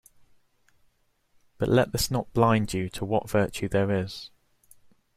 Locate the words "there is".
3.69-4.31